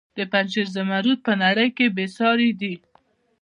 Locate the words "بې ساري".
1.95-2.49